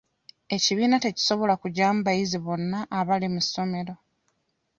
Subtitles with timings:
[0.55, 3.93] Ekibiina tekisobola kugyamu bayizi bonna abali mu ssomero.